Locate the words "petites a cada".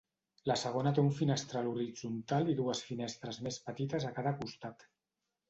3.69-4.35